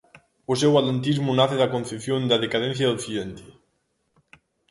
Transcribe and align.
O 0.51 0.55
seu 0.61 0.71
atlantismo 0.79 1.31
nace 1.39 1.55
da 1.61 1.71
concepción 1.75 2.19
da 2.29 2.41
decadencia 2.45 2.85
de 2.87 2.95
Occidente. 2.97 3.45